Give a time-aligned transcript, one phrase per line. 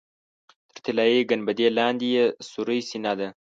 [0.71, 3.27] تر طلایي ګنبدې لاندې یې سورۍ سینه ده.